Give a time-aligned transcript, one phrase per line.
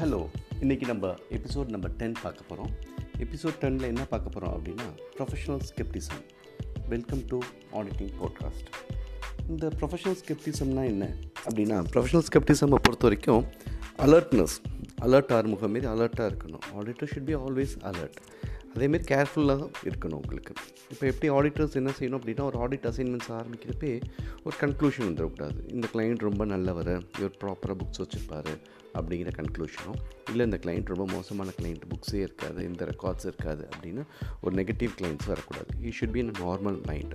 [0.00, 0.26] Hello
[0.60, 2.74] இன்றைக்கி நம்ம episode number ten பார்க்க போகிறோம்
[3.18, 4.86] எபிசோட் டெனில் என்ன பார்க்க போகிறோம் அப்படின்னா
[5.18, 6.22] professional scepticism
[6.88, 7.38] welcome to
[7.72, 8.68] auditing podcast
[9.48, 11.14] இந்த ப்ரொஃபஷனல் ஸ்கெப்டிசம்னா என்ன
[11.48, 13.44] அப்படின்னா ப்ரொஃபஷனல் ஸ்கெப்டிசமை பொறுத்த வரைக்கும்
[13.98, 14.56] அலர்ட்னஸ்
[15.00, 16.62] அலர்ட் ஆறுமுகம் மாரி அலர்ட்டாக இருக்கணும்.
[16.78, 18.16] Auditor should be always alert
[18.74, 20.52] அதேமாரி கேர்ஃபுல்லாக இருக்கணும் உங்களுக்கு.
[20.92, 23.92] இப்போ எப்படி ஆடிட்டர்ஸ் என்ன செய்யணும் அப்படின்னா ஒரு ஆடிட் அசைன்மெண்ட்ஸ் ஆரம்பிக்கிறப்பே
[24.44, 25.58] ஒரு கன்க்ளூஷன் வந்துடக்கூடாது.
[25.74, 28.52] இந்த கிளைண்ட் ரொம்ப நல்லவர் இவர் ப்ராப்பராக புக்ஸ் வச்சுருப்பார்
[28.98, 29.98] அப்படிங்கிற கன்க்ளூஷனும்
[30.30, 34.02] இல்லை இந்த கிளைண்ட் ரொம்ப மோசமான கிளைண்ட் புக்ஸே இருக்காது இந்த ரெக்கார்ட்ஸ் இருக்காது அப்படின்னு
[34.40, 35.70] ஒரு நெகட்டிவ் கிளைண்ட்ஸ் வரக்கூடாது.
[35.86, 37.14] He should be in normal mind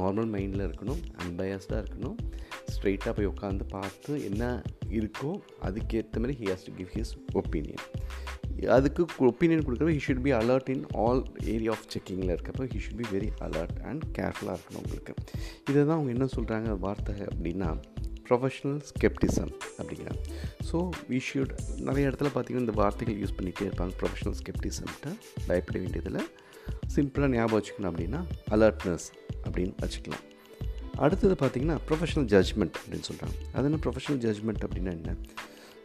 [0.00, 2.16] normal மைண்டில் இருக்கணும் அன்பயஸ்டாக இருக்கணும்
[2.74, 4.44] ஸ்ட்ரெயிட்டாக போய் உட்காந்து பார்த்து என்ன
[5.00, 5.32] இருக்கோ
[5.68, 7.84] அதுக்கேற்ற மாதிரி he has to give his opinion
[8.76, 11.22] அதுக்கு ஒப்பீனியன் கொடுக்குறப்ப he should be alert in all
[11.54, 15.14] area of செக்கிங்கில் இருக்கப்போ he should be very alert and கேர்ஃபுல்லாக இருக்கணும் உங்களுக்கு.
[15.70, 17.70] இதை தான் அவங்க என்ன சொல்கிறாங்க வார்த்தை அப்படின்னா
[18.28, 20.20] ப்ரொஃபஷ்னல் ஸ்கெப்டிசம் அப்படிங்கிறாங்க
[20.70, 20.76] ஸோ
[21.10, 21.54] வி ஷுட்
[21.88, 25.08] நிறைய இடத்துல பார்த்திங்கன்னா இந்த வார்த்தைகள் யூஸ் பண்ணிகிட்டே இருப்பாங்க ப்ரொஃபஷனல் ஸ்கெப்டிசம்கிட்ட
[25.46, 26.20] பயப்பட வேண்டியதில்
[26.94, 28.20] சிம்பிளாக ஞாபகம் வச்சுக்கணும் அப்படின்னா
[28.56, 29.06] அலர்ட்னஸ்
[29.46, 30.24] அப்படின்னு வச்சுக்கலாம்.
[31.04, 35.16] அடுத்தது பார்த்திங்கன்னா ப்ரொஃபஷனல் ஜட்ஜ்மெண்ட் அப்படின்னு சொல்கிறாங்க அது என்ன ப்ரொஃபஷனல் ஜட்ஜ்மெண்ட் அப்படின்னா என்ன?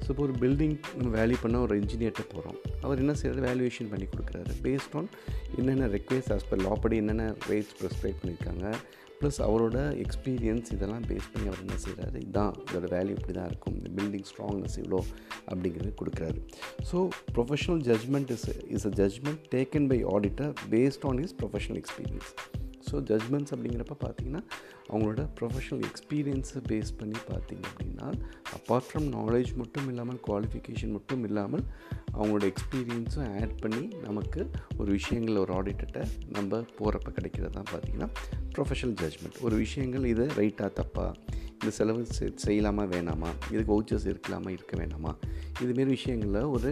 [0.06, 4.53] ஸோ ஒரு பில்டிங் நம்ம வேல்யூ பண்ண ஒரு இன்ஜினியர்கிட்ட போகிறோம் அவர் என்ன செய்யறது வேல்யூவேஷன் பண்ணி கொடுக்குறாரு.
[4.67, 5.09] பேஸ்ட் ஆன்
[5.59, 8.66] என்னென்ன ரெக்வெஸ்ட் ஆஸ் பர் லாப்படி என்னென்ன ரேட்ஸ் ப்ரிஸ்கிரைப் பண்ணியிருக்காங்க
[9.20, 13.75] ப்ளஸ் அவரோட எக்ஸ்பீரியன்ஸ் இதெல்லாம் பேஸ் பண்ணி அவர் என்ன செய்கிறாரு இதுதான் இதோட வேல்யூ இப்படி தான் இருக்கும்.
[13.80, 15.00] இந்த பில்டிங் ஸ்ட்ராங்னஸ் இவ்வளோ
[15.52, 16.40] அப்படிங்கிறது கொடுக்குறாரு.
[16.90, 17.00] So
[17.38, 22.31] professional judgement is is a judgement taken by auditor based on his professional experience
[22.88, 24.42] so judgements அப்படிங்கிறப்ப பார்த்தீங்கன்னா
[24.89, 28.08] அவங்களோட ப்ரொஃபஷனல் எக்ஸ்பீரியன்ஸை பேஸ் பண்ணி பார்த்தீங்க அப்படின்னா
[28.58, 31.66] அப்பார்ட் ஃப்ரம் நாலேஜ் மட்டும் இல்லாமல் குவாலிஃபிகேஷன் மட்டும் இல்லாமல்
[32.14, 34.42] அவங்களோட எக்ஸ்பீரியன்ஸும் ஆட் பண்ணி நமக்கு
[34.78, 38.09] ஒரு விஷயங்கள் ஒரு ஆடிட்டர்கிட்ட நம்ம போகிறப்ப கிடைக்கிறது தான் பார்த்திங்கன்னா
[38.56, 41.12] ப்ரொஃபஷனல் ஜட்ஜ்மெண்ட் ஒரு விஷயங்கள் இது ரைட்டாக தப்பாக
[41.59, 42.02] இந்த செலவு
[42.45, 43.30] செய்யலாமா வேணாமா?
[43.53, 45.11] இதுக்கு வவுச்சர்ஸ் இருக்கலாமா இருக்க வேணாமா?
[45.63, 46.69] இதுமாரி விஷயங்களில் ஒரு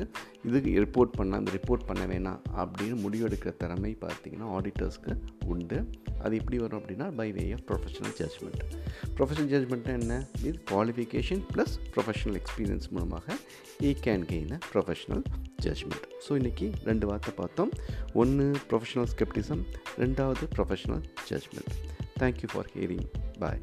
[0.48, 5.14] இதுக்கு ரிப்போர்ட் பண்ணால் அந்த ரிப்போர்ட் பண்ண வேணாம் அப்படின்னு முடிவெடுக்கிற திறமை பார்த்திங்கன்னா ஆடிட்டர்ஸ்க்கு
[5.54, 5.78] உண்டு.
[6.24, 8.62] அது எப்படி வரும் அப்படின்னா by way of professional judgement
[9.18, 10.14] professional judgement என்ன?
[10.44, 13.38] With qualification plus professional experience மூலமாக
[13.88, 15.26] he can gain a professional
[15.66, 17.74] judgement so இன்றைக்கி ரெண்டு வார்த்தை பார்த்தோம்.
[18.22, 19.64] ஒன்று ப்ரொஃபஷனல் ஸ்கெப்டிசம்
[20.04, 21.76] ரெண்டாவது professional judgement
[22.24, 23.08] thank you for hearing
[23.44, 23.62] bye